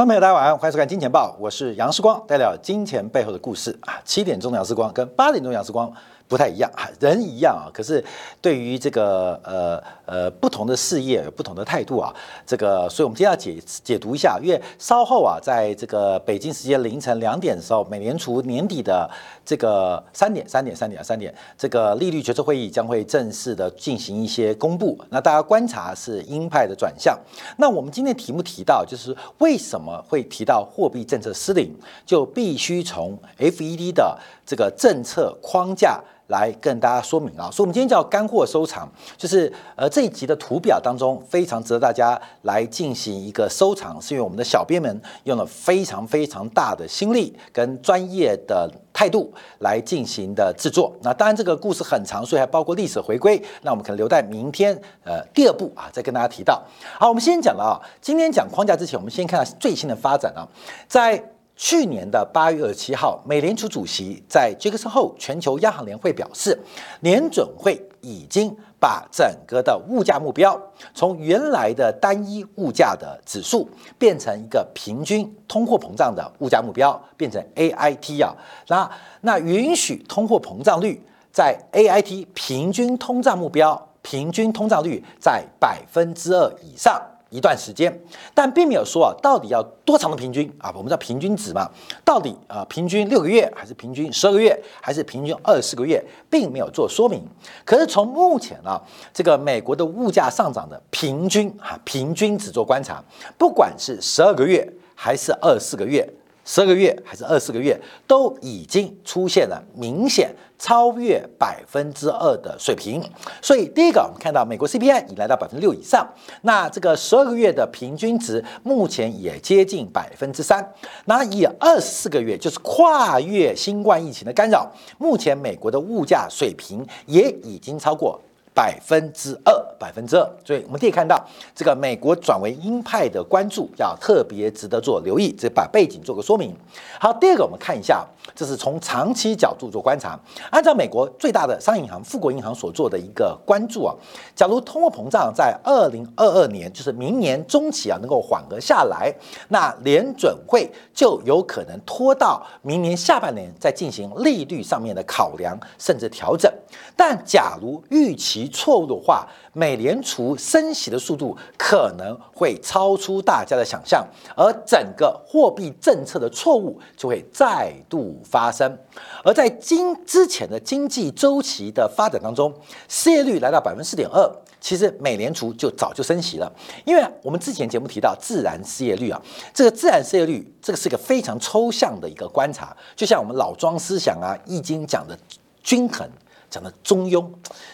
[0.00, 4.00] 观众朋友，大家晚上，欢迎收看《金钱报》，我是杨世光，带来金钱背后的故事啊。
[4.02, 5.92] 七点钟的杨世光跟八点钟杨世光
[6.30, 6.70] 不太一样，
[7.00, 8.02] 人一样啊，可是
[8.40, 12.14] 对于这个呃呃不同的事业有不同的态度啊。
[12.46, 19.10] 这个，所以我们今天要解解读一下，因为稍后啊，在这个北京时间凌晨两点的时候，美联储年底的
[19.44, 24.96] 这个三点三点三点三点，这个利率决策会议将会正式的进行一些公布。
[25.08, 27.18] 那大家观察是鹰派的转向。
[27.56, 31.74] 那我们今天题目提到，就是为什么会提到货币政策失灵，
[32.06, 36.00] 就必须从 FED 的这个政策框架。
[36.30, 50.92] 来跟大家说明啊，所以我们今天叫干货收藏，就是呃这一集的图表当中非常值得大家来进行一个收藏，是因为我们的小编们用了非常非常大的心力跟专业的态度来进行的制作。
[51.02, 54.74] 那当然这个故事很长，所以还包括历史回归，那我们可能留在明天
[55.04, 56.62] 呃第二步啊再跟大家提到。
[56.98, 60.46] 好，我们先讲了啊，今天讲框架之前，我们先看最新的发展啊，
[60.86, 61.22] 在。
[61.62, 66.58] 去年的八月二十七号，美联储主席在杰克森后全球央行联会表示，
[67.00, 70.58] 联准会已经把整个的物价目标
[70.94, 78.34] 从原来的单一物价的指数变成一个平均通货膨胀的物价目标，变成 AIT 啊，
[78.68, 80.98] 那那允许通货膨胀率
[81.30, 86.98] 在 AIT 平均通胀目标平均通胀率在百分之二以上。
[87.30, 87.96] 一段时间，
[88.34, 90.72] 但并没有说啊，到底要多长的平均啊？
[90.76, 91.70] 我们叫平均值嘛，
[92.04, 97.22] 到底啊，平均六个月，还是平均十二个月，还是平均二十四个月，并没有做说明。
[97.64, 98.80] 可是从目前啊，
[99.14, 103.02] 这个美国的物价上涨的平均啊，平均值做观察，
[103.38, 106.06] 不管是十二个月还是二十四个月。
[106.52, 113.00] 十二个月还是二十四个月，都已经出现了明显超越百分之二的水平。
[113.40, 116.04] 所以第一个，我们看到美国 CPI 已来到百分之六以上，
[116.42, 120.74] 那这个十二个月的平均值目前也接近百分之三。
[121.04, 124.68] 那以二十四个月，就是跨越新冠疫情的干扰，
[124.98, 128.20] 目前美国的物价水平也已经超过。
[128.52, 131.24] 百分之二，百分之二，所以我们可以看到，
[131.54, 136.54] 这个美国转为鹰派的关注要特别值得做留意，这把背景做个说明。
[136.98, 138.04] 好，第二个我们看一下，
[138.34, 140.18] 这是从长期角度做观察，
[140.50, 143.94] 按照美国最大的商业银行富国银行所做的一个关注啊，
[144.34, 149.12] 假如通货膨胀在二零二二年，就是明年中期啊，能够缓和下来，
[149.48, 156.52] 那联准会就有可能拖到明年下半年再进行利率上面的考量甚至调整。
[156.96, 168.78] 但假如预期错误的话，美联储升息的速度可能会超出大家的想象，而整个货币政策的错误就会再度发生。
[169.24, 172.52] 而在今之前的经济周期的发展当中，
[172.88, 176.52] 失业率来到百分之四点二，其实美联储就早就升息了。
[176.84, 179.20] 因为我们之前节目提到自然失业率啊，
[179.52, 185.18] 这个自然失业率这个是一个非常抽象的一个观察，就像我们老庄思想啊，《易经》讲的
[185.62, 186.08] 均衡。
[186.50, 187.24] 讲的中庸，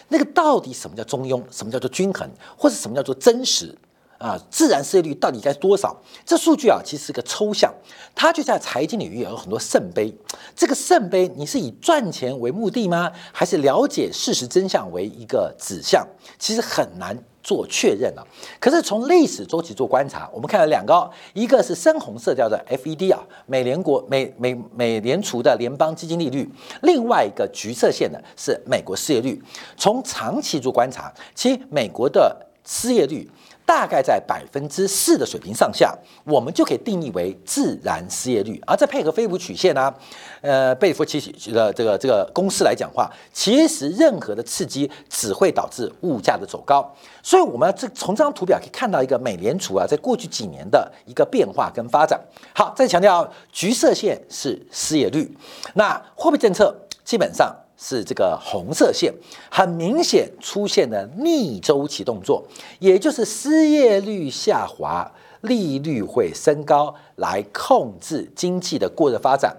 [0.07, 1.41] 那个到底什么叫中庸？
[1.49, 2.29] 什么叫做均衡？
[2.55, 3.75] 或者什么叫做真实？
[4.17, 5.95] 啊，自然失业率到底该多少？
[6.25, 7.73] 这数据啊，其实是个抽象，
[8.15, 10.13] 它就在财经领域有很多圣杯。
[10.55, 13.11] 这个圣杯，你是以赚钱为目的吗？
[13.31, 16.05] 还是了解事实真相为一个指向？
[16.37, 17.17] 其实很难。
[17.43, 18.27] 做确认了，
[18.59, 26.45] 可是从历史周期做观察，我们看了两个，一个是深红色调的 FED 啊，美联国美美美联储的联邦基金利率，
[26.81, 29.41] 另外一个橘色线的是美国失业率。
[29.77, 32.35] 从长期做观察，其实美国的
[32.65, 33.25] 失业率。
[33.67, 38.63] 大概在百分之四的水平上下，我们就可以定义为自然失业率。
[38.65, 39.93] 而再配合菲普曲线呢，
[40.39, 41.19] 呃，贝弗奇
[41.51, 46.89] 的这个这个公式来讲话，其实任何的刺激只会导致物价的走高。
[47.21, 52.17] 所以，我们这从这张图表可以看到一个美联储啊，在过去几年的一个变化跟发展。
[52.55, 55.37] 好，再强调，橘色线是失业率，
[55.73, 56.73] 那货币政策
[57.03, 57.53] 基本上。
[57.77, 59.13] 是这个红色线，
[59.51, 62.43] 很明显出现了逆周期动作，
[62.79, 65.09] 也就是失业率下滑，
[65.41, 69.55] 利率会升高来控制经济的过热发展；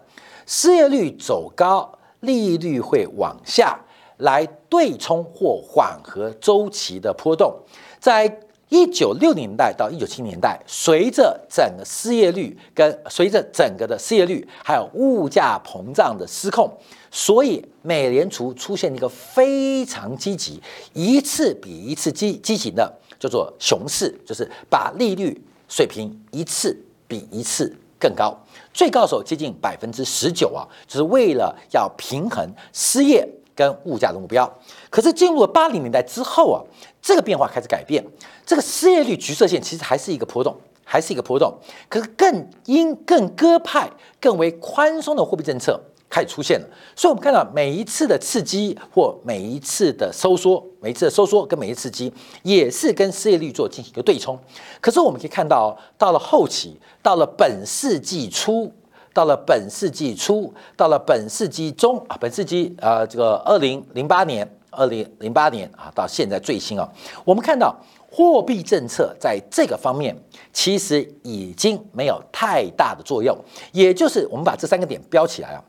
[0.46, 3.78] 失业率走高，利率会往下
[4.16, 7.54] 来对冲或缓和周期的波动。
[8.00, 8.28] 在
[8.68, 16.70] 一九六零年代到一九七零年代，随着整个失业率跟随着整个的失业率还有物价膨胀的失控。
[17.10, 20.62] 所以，美联储出现一个非常积极、
[20.92, 28.38] 一次比一次积激情的叫做熊市，就是把利率水平一次比一次更高，
[28.74, 34.46] 最高时候接近百分之十九啊，就是为了要平衡失业跟物价的目标。
[34.90, 36.60] 可是进入了八零年代之后啊，
[37.08, 38.04] 这个变化开始改变，
[38.44, 40.54] 这个失业率橘色线其实还是一个波动。
[40.90, 41.54] 还是一个波动，
[41.86, 45.78] 可是更鹰、更鸽派、更为宽松的货币政策
[46.08, 46.66] 开始出现了。
[46.96, 52.10] 所以，我们看到每一次的刺激或每一次的收缩，每一次的收缩跟每一次刺激，
[52.42, 54.38] 也是跟失业率做进行一个对冲。
[54.80, 58.72] 可是，我们可以看到，到了后期，到了本世纪初。
[59.12, 66.88] 到了本世纪初，到了本世纪中啊，本世纪啊，这个二零零八年，二零零八年啊，到现在最新啊，
[67.24, 67.76] 我们看到
[68.10, 70.16] 货币政策在这个方面
[70.52, 73.36] 其实已经没有太大的作用，
[73.72, 75.62] 也就是我们把这三个点标起来啊，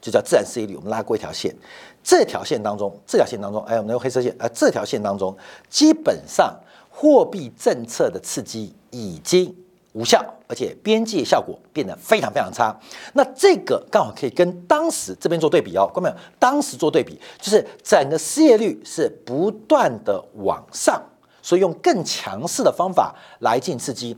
[0.00, 1.54] 就叫自然失业率，我们拉过一条线，
[2.02, 5.36] 这条线当中，这条线当中，哎，我们用黑色线，呃，这条线当中，
[5.68, 6.54] 基本上
[6.90, 9.54] 货币政策的刺激已经。
[9.94, 12.76] 无效，而且边际效果变得非常非常差。
[13.12, 16.14] 那这个刚好可以跟当时这边做对比哦，看到没有？
[16.38, 21.00] 当时做对比，就是整个失业率是不断的往上，
[21.40, 24.16] 所以用更强势的方法来进行刺激。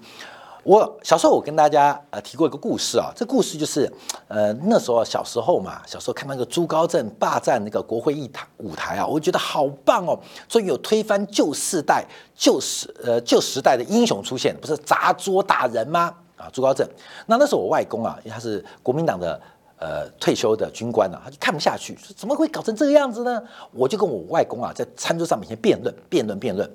[0.67, 3.89] 我小时候我跟大家呃提过一个故事啊，这故事就是
[4.27, 10.19] 呃那时候小时候嘛，小时候看那个朱高正霸占那个国会议台舞台啊，我觉得好棒哦，
[10.49, 12.05] 所以有推翻旧世代
[12.35, 16.13] 旧时呃旧时代的英雄出现，不是砸桌打人吗？
[16.35, 16.85] 啊，朱高正，
[17.27, 19.41] 那那时候我外公啊，因为他是国民党的。
[19.79, 23.43] 呃，退休的军官呢，他就看不下去，说怎么会搞成这个样子呢？
[23.73, 26.67] 我就跟我外公啊，在餐桌上面先辩论、辩论、辩论。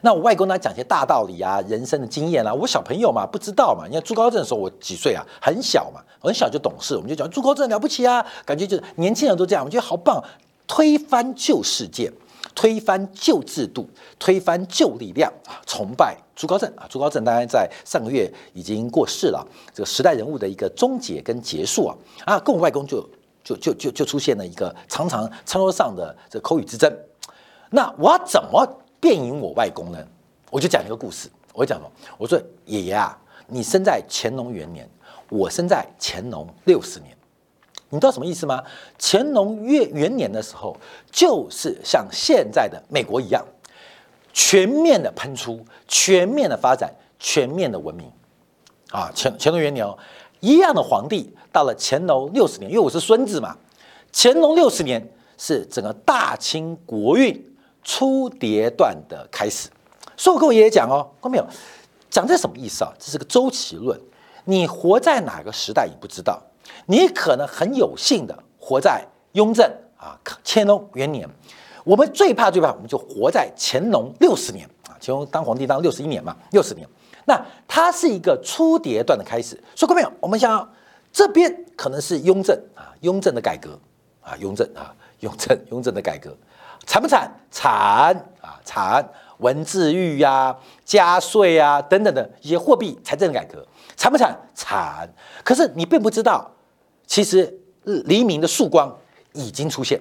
[0.00, 2.52] 那我外公呢，讲些大道理啊，人生的经验啊。
[2.52, 3.86] 我小朋友嘛，不知道嘛。
[3.86, 5.24] 你看朱高正的时候，我几岁啊？
[5.40, 6.96] 很小嘛，很小就懂事。
[6.96, 10.20] 我们就讲朱高正了不起啊，感觉就是年轻人都这样，我觉得好棒，
[10.66, 12.12] 推翻旧世界。
[12.58, 13.88] 推翻旧制度，
[14.18, 15.62] 推翻旧力量啊！
[15.64, 16.84] 崇拜朱高正啊！
[16.90, 22.40] 朱高正当然在上个月已经过世了，这个时代人物的一个终结跟结束啊啊！
[22.40, 23.08] 跟我外公就
[23.44, 26.92] 就就就就出现了一个常常餐桌上的这口语之争。
[27.70, 28.66] 那我怎么
[28.98, 30.04] 辩赢我外公呢？
[30.50, 33.16] 我就讲一个故事，我讲什么，我说爷爷啊，
[33.46, 34.90] 你生在乾隆元年，
[35.28, 37.16] 我生在乾隆六十年。
[37.90, 38.62] 你知道什么意思吗？
[38.98, 40.76] 乾隆元元年的时候，
[41.10, 43.42] 就是像现在的美国一样，
[44.32, 48.10] 全面的喷出、全面的发展、全面的文明
[48.90, 49.10] 啊！
[49.16, 49.96] 乾乾隆元年哦，
[50.40, 53.56] 一样的皇帝到了乾隆六十年，因为我是孙子嘛，
[54.12, 55.06] 乾隆六十年
[55.38, 59.70] 是整个大清国运初跌段的开始。
[60.16, 61.46] 所以我跟我爷爷讲哦，看到没有？
[62.10, 62.92] 讲这什么意思啊？
[62.98, 63.98] 这是个周期论。
[64.44, 66.42] 你活在哪个时代，你不知道。
[66.86, 69.64] 你可能很有幸的活在雍正
[69.96, 71.28] 啊，乾隆元年。
[71.84, 76.86] 我们最怕最怕，我们就活在乾隆六十年啊，乾隆当皇帝当六十一年嘛，六十年。
[77.24, 79.58] 那它是一个初迭段的开始。
[79.74, 80.12] 说过没有？
[80.20, 80.70] 我们想
[81.10, 83.78] 这边可能是雍正啊，雍正的改革
[84.20, 86.36] 啊，雍正啊，雍正雍正的改革，
[86.86, 87.30] 惨不惨？
[87.50, 89.08] 惨啊，惨！
[89.38, 90.54] 文字狱呀，
[90.84, 93.66] 加税啊，等等的一些货币财政的改革，
[93.96, 94.38] 惨不惨？
[94.54, 95.08] 惨！
[95.42, 96.50] 可是你并不知道。
[97.08, 97.52] 其实
[98.04, 98.96] 黎明的曙光
[99.32, 99.98] 已经出现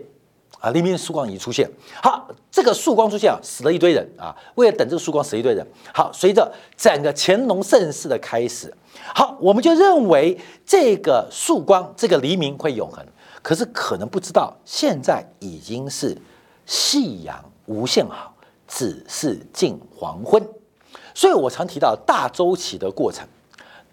[0.59, 0.69] 啊！
[0.71, 1.67] 黎明的曙光已经出现。
[2.03, 4.35] 好，这个曙光出现啊，死了一堆人啊！
[4.55, 5.65] 为了等这个曙光，死一堆人。
[5.93, 8.71] 好，随着整个乾隆盛世的开始，
[9.15, 13.03] 好，我们就认为这个曙光、这个黎明会永恒。
[13.41, 16.17] 可是可能不知道，现在已经是
[16.65, 18.35] 夕阳无限好，
[18.67, 20.45] 只是近黄昏。
[21.15, 23.25] 所以我常提到大周期的过程。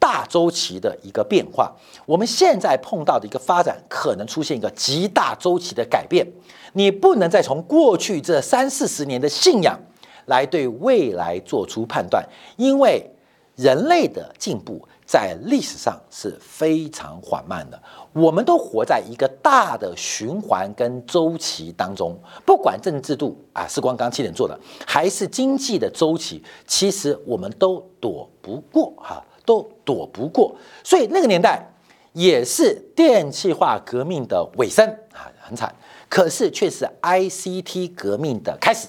[0.04, 1.72] 大周期的一个变化，
[2.04, 6.26] 我们现在碰到的一个发展，可能出现一个极大周期的改变。
[6.74, 9.80] 你不能再从过去这三四十年的信仰
[10.26, 12.22] 来对未来做出判断，
[12.58, 13.10] 因为
[13.56, 17.82] 人类的进步在历史上是非常缓慢的。
[18.12, 29.24] 我们都活在一个大的循环跟周期当中，不管政治制度啊，是光刚七点做的，还是经济的周期，其实我们都躲不过哈。
[29.44, 31.70] 都躲不过，所以那个年代
[32.12, 35.74] 也是电气化革命的尾声啊，很惨。
[36.08, 38.86] 可是却是 ICT 革命的开始，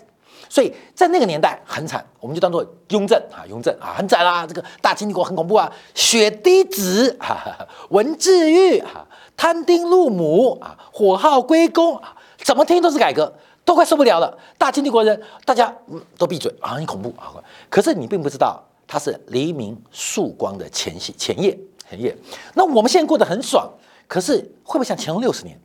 [0.48, 4.46] 所以在那个年代很惨，我们就当做雍正啊，雍正啊，很惨啦。
[4.46, 13.34] 这个大清帝国很恐怖啊，血滴子啊，文字狱啊，摊丁入亩啊，火耗归公啊，怎么听都是改革，
[13.64, 14.38] 都快受不了了。
[14.60, 17.34] 大清帝国人，大家嗯都闭嘴啊，很恐怖啊。
[17.72, 18.64] 可是你并不知道。
[18.88, 21.58] 它是黎明曙光的前夕前夜
[21.90, 22.16] 前夜，
[22.54, 23.70] 那我们现在过得很爽，
[24.08, 25.60] 可是会不会像乾隆六十年，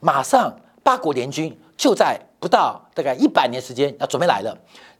[0.00, 4.56] 马上八国联军就在不到大概一百年时间要准备来了？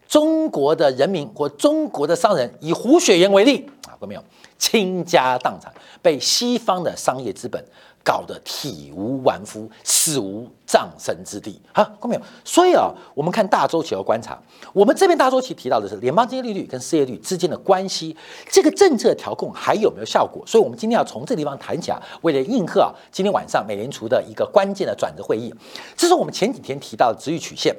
[0.07, 4.23] 中国的人民或中国的商人以胡雪岩为例啊，有没有？
[4.59, 7.64] 倾家荡产，被西方的商业资本
[8.04, 11.85] 搞得体无完肤，死无葬身之地啊！
[12.00, 12.23] 看没有？
[12.44, 14.37] 所以啊，我们看大周期要观察，
[14.73, 18.16] 我们这边大周期提到的是联邦基金利率跟失业率之间的关系，
[18.50, 20.42] 这个政策调控还有没有效果？
[20.47, 22.02] 所以我们今天要从这个地方谈起啊。
[22.23, 25.54] 为了应和啊，今天晚上美联储的一个关键的转折会议，
[25.97, 27.76] 这是我们前几天提到的值域曲线，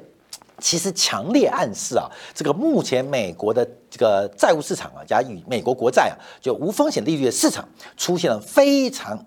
[0.58, 9.18] 其实强烈暗示啊，这个目前美国的这个债务市场啊，加以美国国债啊，就无风险利率的市场出现了非常。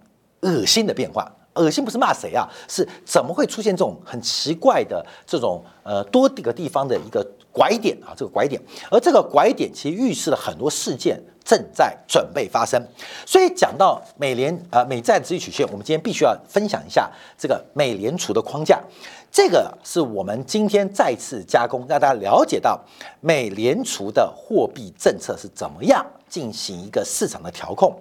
[0.47, 2.47] 恶心的变化，恶心不是骂谁啊？
[2.69, 8.15] 是怎么会出现这种很奇怪的这种呃多个地方的一个拐点啊？
[8.15, 12.81] 这个拐点，而这个拐点其实预示了很多事件正在准备发生。
[13.25, 18.81] 所以讲到美联呃美债殖利率曲线，我们今天必须要分享一下这个美联储的框架。
[19.29, 22.79] 这个是我们今天再次加工，让大家了解到
[23.19, 27.93] 美联储的货币政策是怎么样进行一个市场的调控。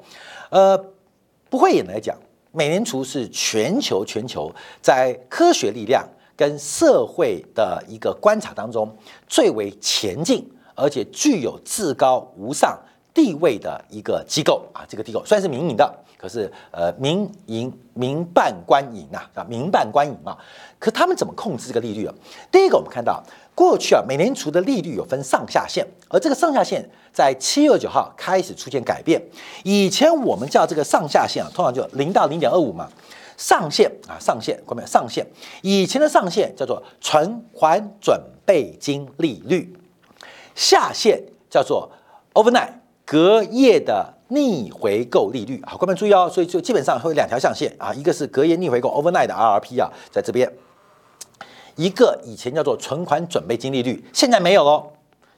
[0.51, 0.79] 呃，
[1.51, 2.17] 不会演来讲。
[2.57, 8.91] 美联储是全球全球在科学力量跟社会的一个观察当中
[9.29, 12.79] 最为前进，而且具有至高无上
[13.17, 14.85] 地位的一个机构啊！
[14.87, 20.37] 这个机构虽然是民营的，可是呃民营民办官营啊，啊民办官营嘛，
[20.79, 22.15] 可他们怎么控制这个利率啊？
[22.53, 23.25] 第一个我们看到。
[23.57, 29.19] 过去啊，美联储的利率有分上下限，而这个上下限在七月九号开始出现改变。
[29.65, 32.87] 以前我们叫这个上下限啊，通常就零到零点二五嘛。
[33.39, 35.27] 上限啊，上限，各位上限。
[35.63, 39.75] 以前的上限叫做存款准备金利率，
[40.55, 41.91] 下限叫做
[42.35, 42.73] overnight
[43.07, 45.63] 隔夜的逆回购利率。
[45.65, 50.53] 好，各位注意哦，所以就基本上会有两条象限啊，一个是隔夜逆回购 overnight 的 RRP 啊，在这边。
[51.77, 54.83] 一个以前叫做存款准备金利率，现在没有喽，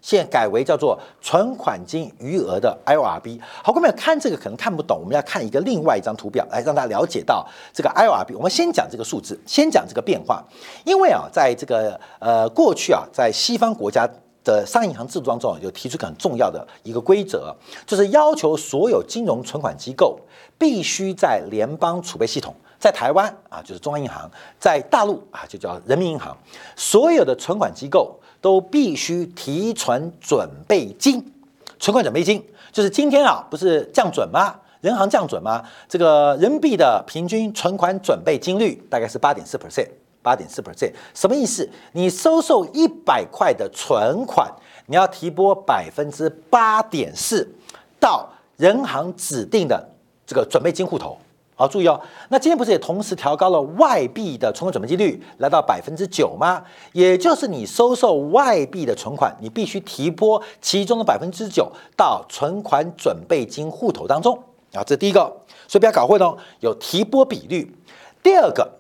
[0.01, 3.39] 现在改为叫做存款金余额的 IRB。
[3.63, 8.35] 好，各位看这个可能看不懂，我们要看一个另外一张图表来让大家了解到这个 IRB。
[8.35, 10.43] 我们先讲这个数字，先讲这个变化，
[10.85, 14.09] 因为啊，在这个呃过去啊，在西方国家
[14.49, 17.55] 的商业银行制度当中，就提出很重要的一个规则，
[17.87, 20.19] 就是要求所有金融存款机构
[20.57, 22.55] 必须在联邦储备系统。
[22.81, 26.35] 在台湾啊，就是中央银行；在大陆啊，就叫人民银行。
[26.77, 31.33] 所有的存款机构都必须提存准备金，
[31.79, 34.55] 存款准备金就是今天啊，不是降准吗？
[34.81, 35.65] 人行降准吗？
[35.89, 39.89] 这个人民币的平均存款准备金率大概是八点四 percent，
[40.29, 41.67] 八点四 percent，什么意思？
[41.93, 44.47] 你收受一百块的存款，
[44.85, 47.51] 你要提拨百分之八点四
[47.99, 49.89] 到人行指定的
[50.27, 51.17] 这个准备金户头。
[51.55, 51.99] 好，注意哦。
[52.29, 56.63] 那今天不是也同时调高了外币的存款准备金率，来到百分之九吗？
[56.93, 64.39] 也就是你收受外币的存款，你必须提拨其中的百分之九到存款准备金户头当中。
[64.75, 65.21] 啊，这第一个，
[65.67, 66.37] 所以不要搞混哦。
[66.61, 67.75] 有提拨比率。
[68.23, 68.71] 第二个，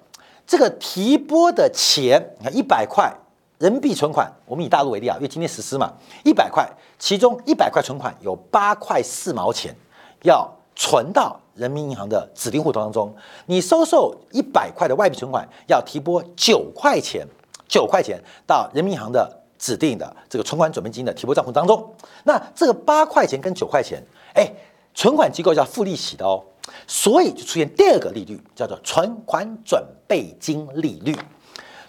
[0.49, 3.15] 这个提拨的钱，你看一百块
[3.59, 5.93] 人民币存款，我们以大陆为例啊，因为今天实施嘛，
[6.25, 9.77] 一百块，其中一百块存款有八块四毛钱
[10.23, 11.39] 要存到。
[11.59, 13.13] 人民银行的指定户头当中，
[13.47, 17.27] 你收受一百块的外币存款，要提拨九块钱，
[17.67, 19.29] 九块钱到人民银行的
[19.59, 21.93] 指定的这个存款准备金的提拨账户当中。
[22.23, 24.01] 那这个八块钱跟九块钱，
[24.35, 24.49] 哎，
[24.95, 26.41] 存款机构要付利息的哦，
[26.87, 31.17] 所以就出现第二个利率，叫做存款准备金利率。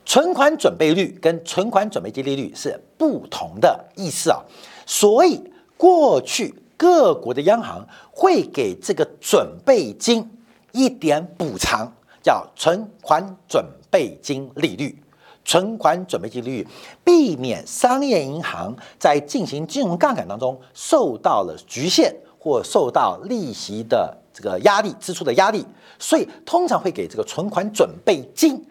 [0.06, 4.40] 存款准备率跟存款准备金利率是不同的意思啊，
[4.86, 5.42] 所以
[5.78, 6.56] 过去。
[6.80, 10.26] 各国的央行会给这个准备金
[10.72, 11.92] 一点补偿，
[12.24, 14.98] 叫存款准备金利率。
[15.44, 16.68] 存款准备金利率
[17.04, 25.66] 避免商业银行在进行金融杠杆当中受到了局限或受到利息的这个压力、支出的压力，
[26.00, 28.66] 所以通常会给这个存款准备金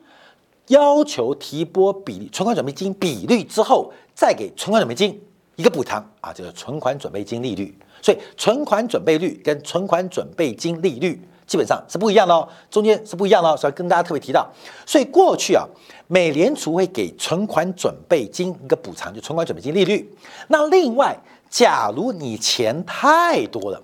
[0.69, 5.21] 要求提拨比例存款准备金比率之后，再给存款准备金
[5.57, 7.77] 一个补偿啊，这个存款准备金利率。
[8.01, 14.49] 所以存款准备率跟存款准备金利率基本上是不一样的哦，中间是不一样的哦，所以跟大家特别提到。
[14.87, 15.67] 所以过去啊，
[16.07, 20.15] 美联储会给存款准备金一个补偿，就存款准备金利率。
[20.47, 21.19] 那另外，
[21.51, 23.83] 假如你钱太多了，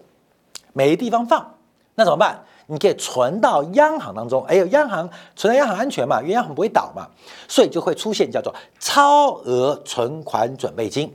[0.74, 1.53] 没地方放，
[1.96, 2.42] 那怎么办？
[2.66, 7.06] 你可以存到央行当中，哎呦，央行存在央行安全嘛，因为央行不会倒嘛，
[7.46, 11.14] 所以就会出现叫做超额存款准备金。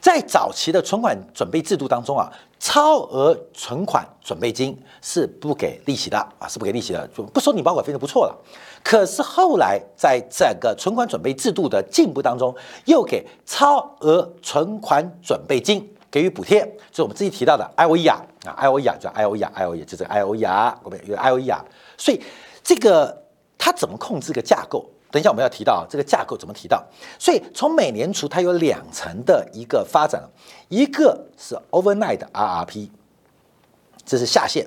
[0.00, 8.36] 在早期的存款准备制度当中啊，超额存款准备金是不给利息的啊，是不给利息的，就不收你保管费就不错了。
[8.82, 12.52] 可是后来在整个存款准备制度的进步当中，
[12.86, 15.88] 又给超额存款准备金。
[16.10, 18.18] 给予补贴，就是我们之前提到的 I O E 啊
[18.56, 21.32] ，I O E 啊，叫 I O E 啊，I O E 就是 I O E 啊，我们有 I
[21.32, 21.64] O E 啊，
[21.96, 22.22] 所以
[22.62, 23.24] 这个
[23.56, 24.88] 它怎么控制个架构？
[25.10, 26.84] 等一下我们要提到这个架构怎么提到。
[27.18, 30.22] 所以从美联储它有两层的一个发展，
[30.68, 32.90] 一个是 overnight RRP，
[34.04, 34.66] 这是下限，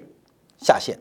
[0.57, 0.99] 下限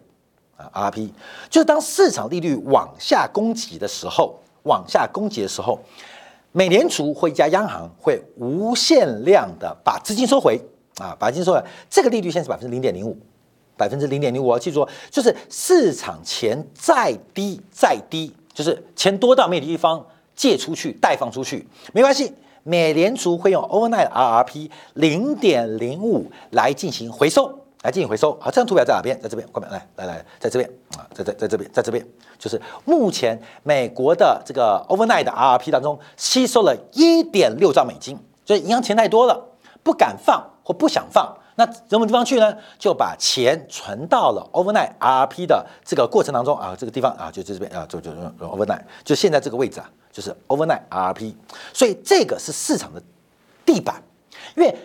[0.57, 1.11] 啊 RRP，
[1.49, 5.81] 就是当市场利率往下攻击的时候，往下攻击的时候。
[6.53, 10.61] 美联储或一家央行会无限量的把资金收回
[11.00, 11.62] 啊，把资金收回。
[11.88, 13.16] 这个利率现在是百分之零点零五，
[13.76, 14.47] 百分之零点零五。
[14.47, 20.04] 我要记住，就是市场钱再低再低，就是钱多到没有地方
[20.37, 22.33] 借出去、贷放出去，没关系。
[22.62, 27.59] 美联储会用 overnight RRP 零点零五来进行回收。
[27.83, 29.19] 来进行回收，好，这张图表在哪边？
[29.23, 32.07] 在这边，快来来来，在这边啊，在在在这边，在这边，
[32.38, 39.42] 就是目前美国的这个 overnight RRP 当中吸收了一点六兆美金，就是银行钱太多了，
[39.83, 42.55] 不敢放或不想放，那什么地方去呢？
[42.79, 48.11] 就把钱存到了 overnight RP 的这个过程当中啊，这个地方啊，就在这边啊，就就
[48.41, 51.35] overnight，就现在这个位置啊，就是 overnight RRP，
[51.73, 53.03] 所以这个是市场的
[53.65, 54.03] 地板，
[54.57, 54.77] 因为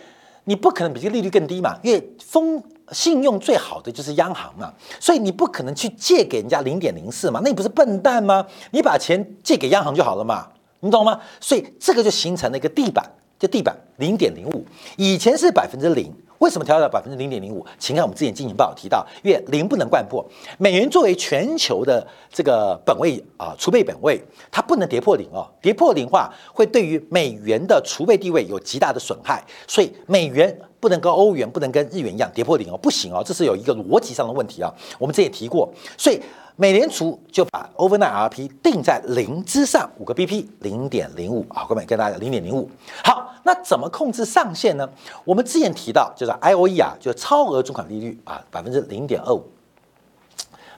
[0.44, 2.62] 你不可能比这个利率更低嘛，因为风。
[2.92, 8.46] 信用最好的就是央行嘛，所以你不可能去借给人家零点零四嘛，那你不是笨蛋吗？
[8.70, 10.46] 你把钱借给央行就好了嘛，
[10.78, 11.20] 你懂吗？
[11.40, 13.04] 所以这个就形成了一个地板，
[13.38, 14.64] 就地板零点零五，
[14.96, 16.12] 以前是百分之零。
[16.38, 17.64] 为什么调到百分之零点零五？
[17.78, 20.22] 请看我们之前经济报提到，因为零不能贯破，
[20.58, 36.20] 美元作为全球的这个本位啊储备本位，它不能跌破零哦，跌破零话会对于美元的储备地位有极大的损害，所以美元不能跟欧元不能跟日元一样跌破零哦，不行哦，这是有一个逻辑上的问题啊，我们之前提过，所以。
[36.56, 42.70] 美联储就把 overnight RP 定在零之上五个 BP，零点零五啊，各位跟大家零点零五。
[43.04, 44.88] 好，那怎么控制上限呢？
[45.24, 49.44] 我们之前提到就是 IOE 啊，就是超额存款利率啊，百分之零点二五，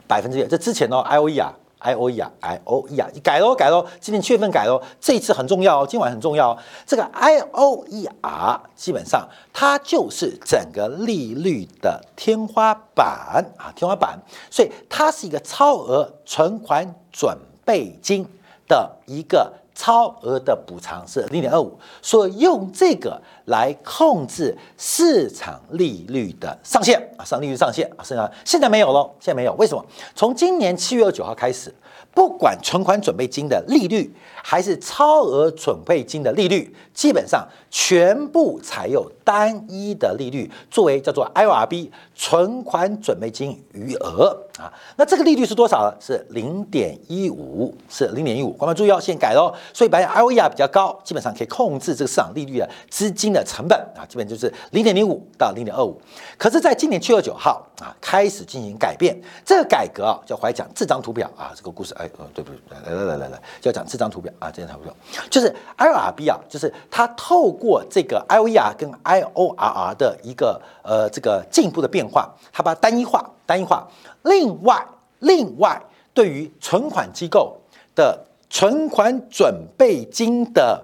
[0.05, 1.53] 百分之这之前呢 IOE 啊。
[1.79, 6.57] I O E 啊，I O E 啊，改喽改喽，今年七月份改喽，这一次很重要哦，今晚很重要哦。
[6.85, 14.19] 这个 I O E R 基本上它就是整个利率的天花板啊，天花板，
[14.51, 18.27] 所以它是一个超额存款准备金
[18.67, 19.53] 的一个。
[19.73, 29.85] 超额的补偿是零点二五，所以用这个来控制市场利率的上限啊，上利率上限啊，现在现在没有了，现在没有，为什么？
[30.15, 31.73] 从今年七月二十九号开始。
[32.11, 34.11] 不管存款准备金的利率
[34.43, 44.73] 还是超额准备金的利率，基本上全部采用单一的利率作为叫做 IRB 存款准备金余额啊。
[44.95, 45.95] 那这个利率是多少呢？
[45.99, 48.49] 是零点一五，是零点一五。
[48.53, 49.53] 观众注意哦，现改喽。
[49.71, 56.01] 所以白 IOER 比较高，基本上可以控制这个市场利率的资金的成本啊，基本就是零点零五到零点二五。
[56.35, 59.15] 可是，在今年七月九号啊，开始进行改变。
[59.45, 61.93] 这个改革啊，叫怀讲这张图表啊，这个故事。
[61.99, 62.59] 哎，呃，对不对？
[62.87, 64.95] 来来来来来，就要讲这张图表啊，这张图表
[65.29, 73.87] 就是 IRB 啊，就是它透过这个 IOER 跟 I IORR 的一个呃这个进一步的变化，它把单一化，单一化。
[74.23, 74.85] 另外，
[75.19, 75.81] 另外
[76.13, 77.57] 对于存款机构
[77.95, 80.83] 的存款准备金的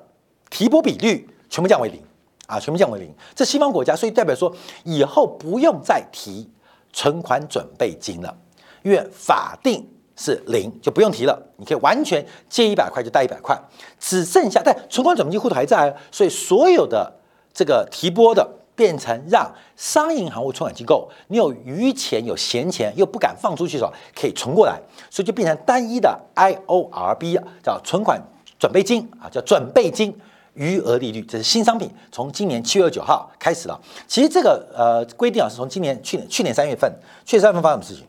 [0.50, 2.02] 提拨比率全部降为零
[2.48, 3.13] 啊，全部降为零。
[3.34, 6.50] 这西方国家，所以代表说以后不用再提
[6.93, 8.36] 存款准备金了，
[8.84, 9.88] 因为法定。
[10.17, 13.54] 是零就不用提了，你可以完全借一百块就贷一百块，
[14.00, 17.13] 只剩下但存款准备金户头还在，所以所有的
[17.56, 24.78] 这个提拨的变成让商业银行或存款机构，你有余钱有闲钱又不敢放出去的时候，可以存过来，
[25.10, 28.22] 所以就变成单一的 IORB 叫存款
[28.60, 30.13] 准备金啊，叫准备金
[30.56, 33.80] 余额利率，这是新商品，从今年七月九号开始了。
[34.06, 36.91] 其实这个呃规定啊，是从今年去年去年三月份，
[37.24, 38.08] 去年三月份发生什么事情？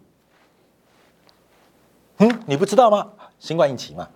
[2.18, 3.08] 嗯，你不知道吗？
[3.38, 4.08] 新冠疫情嘛，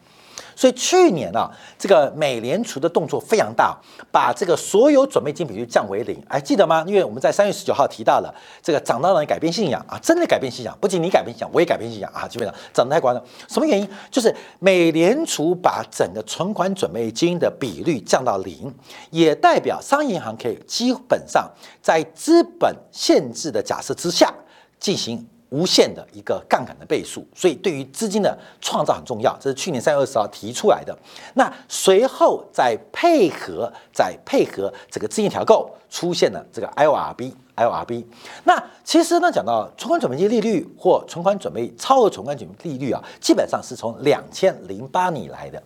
[0.60, 3.74] 所以去年啊，这个美联储的动作非常大，
[4.12, 6.22] 把这个所有准备金比率降为零。
[6.28, 6.84] 还，记得吗？
[6.86, 8.30] 因为我们在三月十九号提到了
[8.62, 13.24] 这个涨到了改变信仰啊，真的改变信仰，不仅你改变信仰，我也改变信仰啊，基本上涨得太夸张。
[13.48, 13.88] 什么原因？
[14.10, 18.70] 就是美联储把整个存款准备金的比率降到零，
[19.08, 24.30] 也代表商业银行可以基本上在资本限制的假设之下
[24.78, 25.26] 进行。
[25.50, 29.36] 无限的一个杠杆的倍数，所以对于资金的创造很重要。
[29.40, 30.96] 这是去年三月二十号提出来的。
[31.34, 38.04] 那随后再配合，再配合这个资金调购，出现了这个 IORB，IORB。
[38.44, 45.60] 那其实呢，讲到存款准备金利率或存款准备超额存款准备利率啊，基本上是从两千零八年来的。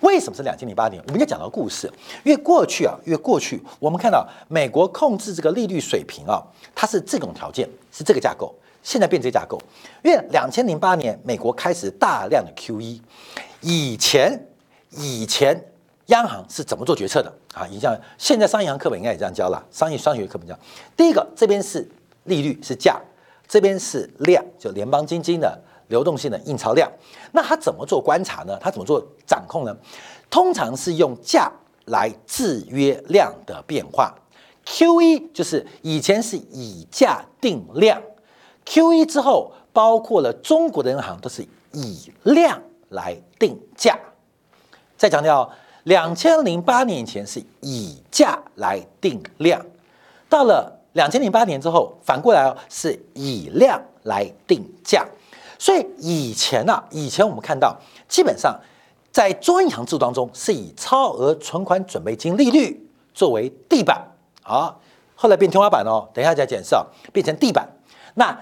[0.00, 1.02] 为什么是两千零八年？
[1.06, 1.90] 我们要讲到故事，
[2.24, 6.42] 因为过去啊，因为过去我们看到美国控制这个利率水平啊，
[6.74, 8.54] 它是这种条件，是这个架构。
[8.82, 9.60] 现在变这架构，
[10.02, 13.00] 因为两千零八年美国开始大量的 QE，
[13.60, 14.46] 以前
[14.90, 15.62] 以前
[16.06, 17.66] 央行是怎么做决策的啊？
[17.70, 20.58] 你像现在商业银行课本应该也这样教了，商业商学课本讲，
[20.96, 21.88] 第一个这边是
[22.24, 23.00] 利率是价，
[23.46, 26.90] 这边是量，就联邦基金的流动性的印钞量。
[27.32, 28.58] 那他怎么做观察呢？
[28.60, 29.76] 他怎么做掌控呢？
[30.30, 31.50] 通常是用价
[31.86, 34.14] 来制约量的变化。
[34.64, 38.00] QE 就是以前是以价定量
[38.70, 43.98] ，QE 之后包括了中国的银行都是以量来定价。
[44.96, 45.50] 再强调，
[45.82, 49.60] 两千零八年以前是以价来定量，
[50.28, 55.04] 到了两千零八年之后，反过来哦是以量来定价。
[55.58, 57.76] 所以以前呢，以前我们看到
[58.08, 58.58] 基本上
[59.10, 64.06] 在中央银行制度当中是以超额存款准备金利率作为地板。
[64.42, 64.80] 好，
[65.14, 67.68] 后来变天花板哦，等一下再解释啊，变成地板。
[68.14, 68.38] 那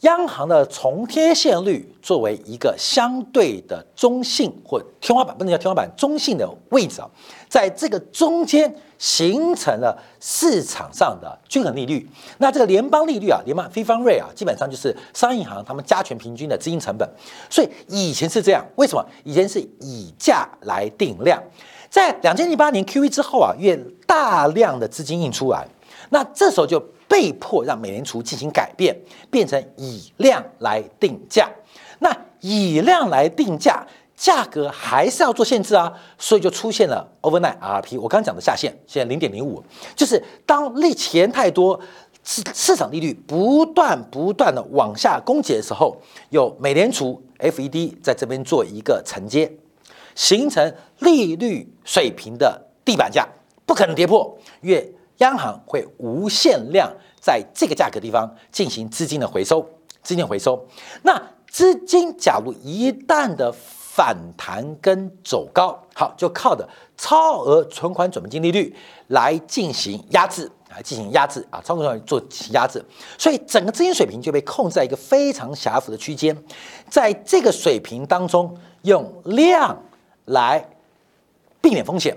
[0.00, 7.08] 央行的重贴现率作为一个相对的中性或天花板，不能叫天花板，中性的位置啊，
[7.48, 12.08] 在这个中间形成了市场上的均衡利率。
[12.38, 17.08] 那这个联邦利率啊，联邦非方瑞啊，基本上就是商业银行他们加权平均的资金成本。
[17.50, 19.04] 所以以前是这样，为什么？
[19.24, 21.42] 以前是以价来定量。
[21.90, 25.66] 在两千零八年 Q E 之后啊，越大量的资金印出来，
[26.10, 28.94] 那这时候就被迫让美联储进行改变，
[29.30, 31.50] 变成以量来定价。
[32.00, 37.98] 那以量来定价，价格还是要做限制啊，所以就出现了 overnight RP。
[38.00, 39.62] 我刚讲的下限，现在零点零五，
[39.96, 41.80] 就是当利钱太多，
[42.22, 45.96] 市市场利率不断不断的往下攻击的时候，
[46.30, 49.50] 有美联储 FED 在这边做一个承接。
[50.14, 53.24] 形成利率水平的地板价，
[53.64, 59.64] 不可能跌破，因为央行会无限量在这个价格地方进行资金的回收，
[60.02, 60.66] 资金回收。
[61.02, 68.74] 那资金假如一旦的反弹跟走高，好，就靠的超额存款准备金利率
[69.08, 72.84] 来进行压制，来进行压制啊，超额存款做压制，
[73.16, 76.36] 所以整个资金水平就被控制在一个非常狭幅的区间，
[76.88, 79.76] 在这个水平当中用量。
[80.28, 80.62] 来
[81.62, 82.14] 避免风险，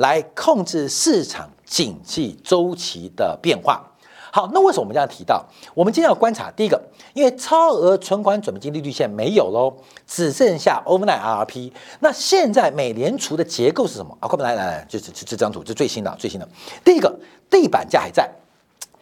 [0.00, 3.86] 来控制市场经济周期的变化。
[4.32, 5.44] 好，那为什么我们这样提到？
[5.74, 6.80] 我们今天要观察第一个，
[7.12, 11.70] 因为超额存款准备金利率现在没有喽，只剩下 overnight RRP。
[11.98, 14.26] 那现在美联储的结构是什么啊？
[14.26, 16.48] 快来来来，就是这张图，这最新的最新的。
[16.82, 17.14] 第一个
[17.50, 18.30] 地板价还在，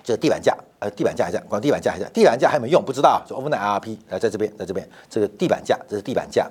[0.03, 2.83] 就是地板价，呃，地板价还在，光地板价还在，地板价还没用？
[2.83, 6.51] 不知道，就 overnight RRP 来在这边，在这边，这个地板价，这是地板价。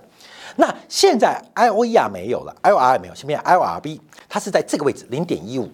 [0.55, 5.69] 那现在 I O E R 没有了，I O R 也没有，现在 I O R B 它是在这个位置零点一五。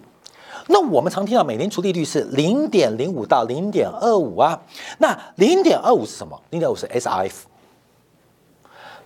[0.67, 4.61] 那我们常听到美联储利率是零点零五到零点二五啊。
[4.97, 6.41] 那零点二五是什么？
[6.51, 7.47] 零点五是 S R F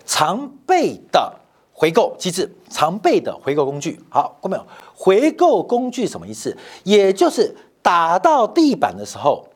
[0.06, 1.34] 常备的
[1.74, 4.00] 回购机制，常备的回购工具。
[4.10, 4.66] 好，过没有？
[4.96, 6.56] 回购工具什么意思？
[6.84, 9.48] 也就是打到地板的时候，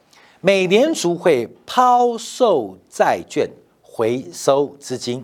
[0.42, 3.50] 美联储会抛售债券
[3.82, 5.24] 回收资金。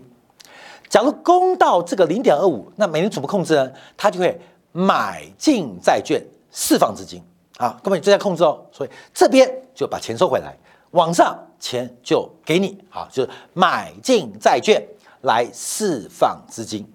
[0.89, 3.71] 假如攻到这个零点二五，那美联储不控制呢？
[3.95, 4.39] 它就会
[4.71, 7.21] 买进债券，释放资金
[7.57, 8.65] 啊，根本就在控制哦。
[8.71, 10.55] 所以这边就把钱收回来，
[10.91, 14.81] 往上钱就给你啊，就是买进债券
[15.21, 16.89] 来释放资金。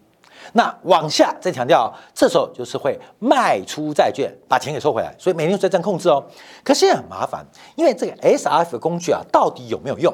[0.54, 5.14] 那往下再强调，这时候就是会卖出债券，把钱给收回来。
[5.16, 6.22] 所以美联储在这样控制哦。
[6.64, 10.12] 可现在很麻烦，因为这个 S R F 的工具啊，到底有没有用？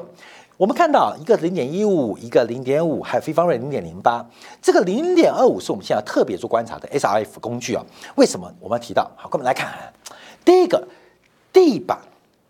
[0.59, 4.29] 我们看到一个零点一五，一个零点五，还有非方瑞零点零八。
[4.61, 7.81] 这个零点二五是我们现在特别做观察的 S R F 工具啊。
[8.15, 9.09] 为什么我们要提到？
[9.15, 9.71] 好，我们来看，
[10.43, 10.85] 第一个
[11.53, 11.97] 地板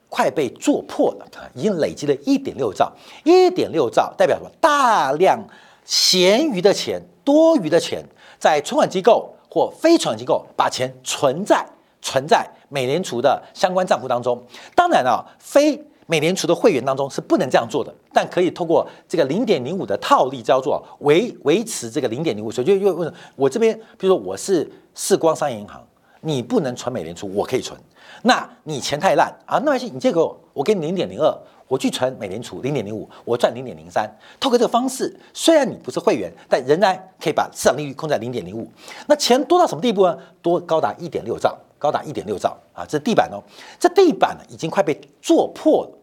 [0.09, 2.91] 快被做破了，已经累积了一点六兆，
[3.23, 4.49] 一点六兆代表什么？
[4.59, 5.39] 大量
[5.85, 8.03] 闲余的钱、多余的钱，
[8.39, 11.63] 在存款机构或非存款机构把钱存在
[12.01, 14.43] 存在美联储的相关账户当中。
[14.73, 22.49] 当然了，非美联储的会员当中是不能这样做的，但可以通过这个零点零五的套利操作维维持这个零点零五。
[22.49, 25.85] 所以就又问我这边，比如说我是世光商业银行，
[26.21, 27.79] 你不能存美联储，我可以存。
[28.23, 31.31] 那你钱太烂啊，那行，你借给我，我给你零点零二，
[31.67, 34.09] 我去存美联储零点零五，我赚零点零三。
[34.39, 38.67] 透过这个方式，虽然你不是会员，但仍然可以把市场利率控在零点零五。
[39.05, 40.17] 那钱多到什么地步呢？
[40.41, 42.83] 多高达一点六兆，高达一点六兆啊！
[42.89, 43.37] 这地板哦，
[43.79, 45.98] 这地板呢已经快被做破了。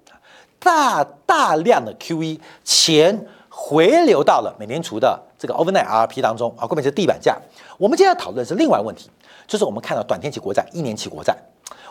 [0.59, 7.37] 大大量的 QE 钱回流到了美联储的这个 overnight RP 当中啊，后面是地板价。
[7.79, 9.11] 我们今天要讨论的是另外问题，
[9.47, 11.37] 就是我们看到短天期国债、一年期国债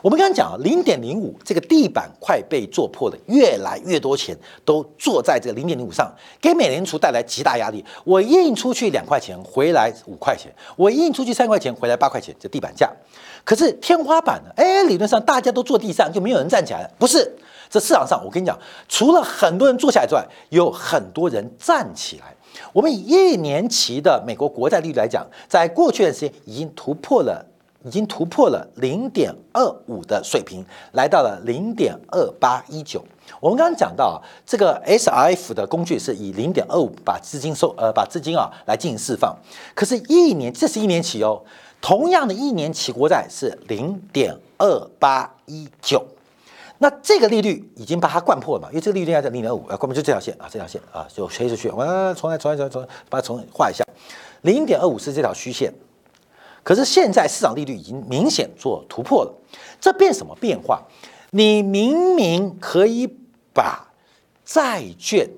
[0.02, 7.84] 我们刚刚讲零点零五这个地板快被做破了，越来越多钱都坐在这个零点零五上，给美联储带来极大压力。
[8.04, 12.92] 我印出去两块钱，回来五块钱；我印出去三块钱，回来八块钱，这地板价。
[13.44, 14.52] 可是天花板呢？
[14.56, 16.92] 哎，理论上大家都坐地上，就没有人站起来了。
[17.00, 17.36] 不是，
[17.70, 22.36] 这市场上我跟你讲，除了很多人坐下来之外，有很多人站起来。
[22.72, 27.46] 我们以一年期的美国国债利率来讲，在过去的时间已经突破了，
[27.84, 33.04] 已经突破了零点二五的水平，来到了零点二八一九。
[33.42, 39.36] 我们刚刚讲到啊，这个 S R F 的工具是以零点二五把资金收呃把资金啊来进行释放，
[39.74, 41.42] 可是，一年这是一年期哦。
[41.82, 46.04] 同样的一年期国债是零点二八一九，
[46.78, 48.68] 那这个利率已经把它灌破了嘛？
[48.70, 51.86] 因为这个利率要在零点二五，啊，灌破就这条线啊，这条线啊，就垂直去，我
[52.16, 53.86] 重来，重来，重来，重来，把它重画一下，
[54.42, 55.74] 零点二五是这条虚线，
[56.64, 59.34] 可是现在市场利率已经明显做突破了，
[59.80, 60.84] 这变什么变化？
[61.32, 63.08] 你明明可以
[63.54, 63.88] 把
[64.44, 65.30] 债券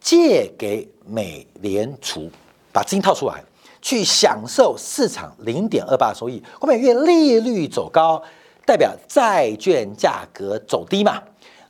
[0.00, 2.30] 借给美联储，
[2.72, 3.42] 把资金套出来。
[3.80, 8.20] 去享受市场零点二八收益，后面越利率走高，
[8.68, 11.22] 代表债券价格走低嘛？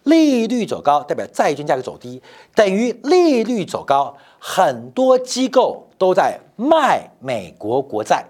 [0.02, 2.20] 利率走高代表债券价格走低，
[2.56, 8.24] 等于利率走高，很多机构都在卖美国国债，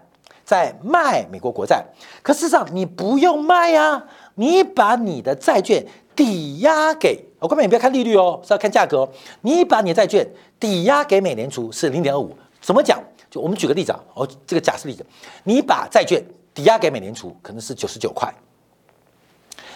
[0.44, 1.82] 在卖美国国债。
[2.22, 4.04] 可事实上你不用卖呀，
[4.34, 5.82] 你把你的债券
[6.14, 9.08] 抵押给，我后面你不要看利率哦，是要看价格。
[9.40, 10.28] 你把你的债券
[10.60, 13.02] 抵押给美联储是零点二五，怎么讲？
[13.30, 15.06] 就我们举个例子啊，哦，这个假设例子，
[15.44, 18.30] 你把债券抵押给美联储，可能是九十九块，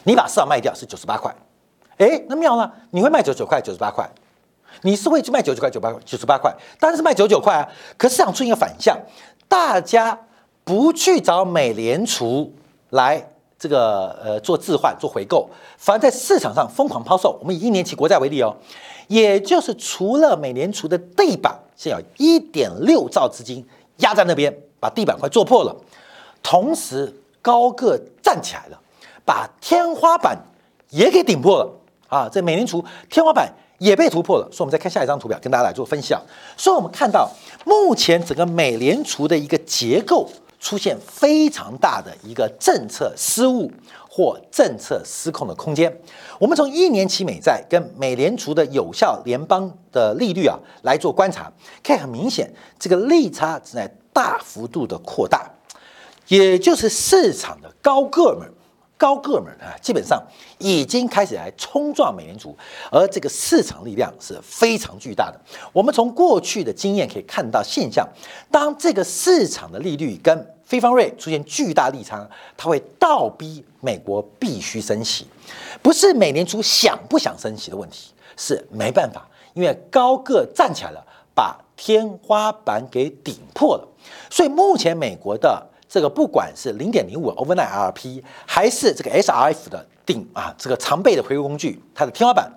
[0.05, 1.35] 你把市场卖掉是九十八块，
[1.99, 4.09] 哎，那妙了，你会卖九十九块、九十八块，
[4.83, 7.69] 你是会去卖九十九块、九八九十八块，当然是卖九十九块啊。
[7.97, 8.99] 可市场出现一个反向，
[9.49, 10.19] 大家
[10.65, 12.53] 不去找美联储
[12.91, 17.39] 来这个呃做置换、做回购，反而在市场上疯狂抛售。
[17.41, 18.57] 我们以一年期国债为例哦。
[19.09, 23.63] 也就是除了美联储的地板，现在有一点六兆资金
[23.99, 25.77] 压在那边，把地板快做破了。
[26.43, 27.13] 同时，
[27.43, 28.81] 高个站起来了，
[29.25, 30.39] 把天花板
[30.91, 31.73] 也给顶破了
[32.09, 32.29] 啊！
[32.31, 34.49] 这美联储天花板也被突破了。
[34.53, 36.21] 所以，我们再看下一张图表，跟大家来做分享。
[36.57, 37.31] 所以，我们看到
[37.65, 40.29] 目前整个美联储的一个结构
[40.61, 43.71] 出现非常大的一个政策失误。
[44.15, 45.91] 或政策失控的空间。
[46.39, 51.51] 我们从一年期美债跟美联储的有效联邦的利率啊来做观察，
[51.83, 55.51] 可以很明显，这个利差正在大幅度的扩大，
[56.29, 58.47] 也就是市场的高个们、
[59.03, 60.23] 高个们啊，基本上
[60.59, 62.57] 已经开始来冲撞美联储，
[62.89, 65.41] 而这个市场力量是非常巨大的。
[65.73, 68.09] 我们从过去的经验可以看到现象，
[68.49, 72.25] 当这个市场的利率跟非方瑞出现巨大利差，
[72.57, 75.27] 它会倒逼美国必须升息，
[75.83, 83.89] 不是美联储想不想升息的问题，是没办法，因为高个站起来了，把天花板给顶破了。
[84.31, 92.51] 所以目前美国的这个不管是零点零五 overnight RP，还是这个 SRF 的顶啊，这个常备的回购工具，它的天花板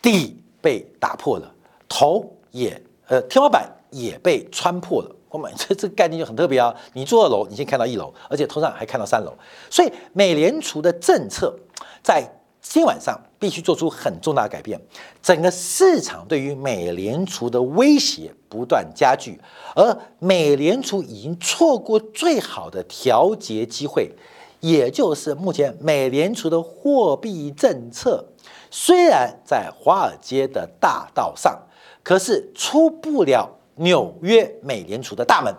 [0.00, 1.54] 底被打破了，
[1.86, 5.16] 头也呃天花板也被穿破了。
[5.28, 6.74] 我们 这这个概念就很特别啊！
[6.94, 9.34] 你住二楼，你先看到一楼，而且头上还看到三楼。
[9.68, 11.54] 所以美联储的政策
[12.02, 12.26] 在
[12.62, 14.80] 今晚上必须做出很重大的改变。
[15.20, 19.36] 整个市场对于美联储的威胁不断加剧，
[19.74, 24.12] 而美联储已经错过最好的调节机会，
[24.60, 28.24] 也就是目前美联储的货币政策
[28.70, 31.60] 虽然在华尔街的大道上，
[32.04, 33.58] 可是出不了。
[33.76, 35.52] 纽约美联储的大门，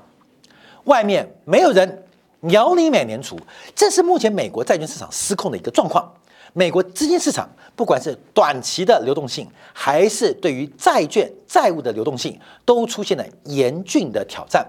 [0.84, 2.06] 外面没有人
[2.42, 3.36] 鸟你美联储，
[3.76, 6.14] 这是目前美国债券市场失控的一个状况。
[6.54, 14.66] 美国资金市场，不管是短期的流动性，还是对于债券债务的流动性，都出现了严峻的挑战。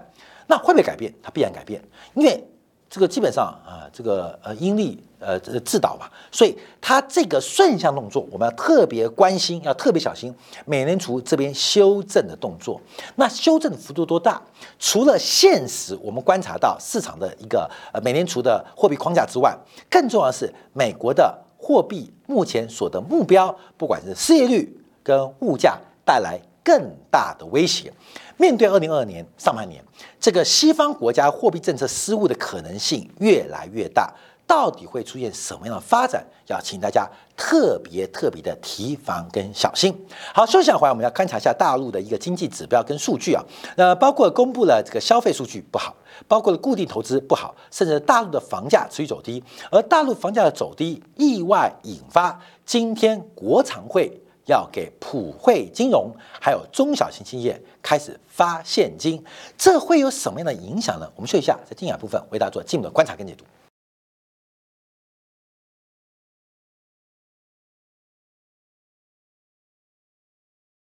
[0.47, 1.13] 那会不会改变？
[1.23, 1.81] 它必然改变，
[2.13, 2.43] 因为。
[2.87, 10.33] 这个基本上啊，这个呃，阴力呃自导嘛，所以它这个顺向动作，我们要特别关心，要特别小心
[10.65, 12.79] 美联储这边修正的动作。
[13.15, 14.41] 那修正的幅度多大？
[14.79, 19.53] 除了现实我们观察到市场的一个呃美联储的货币框架之外，
[19.89, 25.75] 更重要的是美国的货币目前所的目标，不管是失业率跟物价
[26.05, 27.91] 带来更大的威胁。
[28.37, 29.83] 面对二零二二年上半年，
[30.19, 34.13] 这个西方国家货币政策失误的可能性越来越大，
[34.47, 36.25] 到底会出现什么样的发展？
[36.47, 39.95] 要请大家特别特别的提防跟小心。
[40.33, 43.43] 好，休息回来，我们要观察一下大陆的一个经济指标跟数据啊。
[43.75, 45.95] 那包括公布了这个消费数据不好，
[46.27, 49.43] 包括了固定投资不好，甚至大陆的房价持续走低。
[49.71, 59.23] 而大陆房价的走低，意外引发今天国常会要给普惠金融还有中小型企业开始发现金，
[59.57, 61.11] 这会有什么样的影响呢？
[61.15, 63.43] 我们休息一下，在精雅部分为大家做进一步的观察跟解读。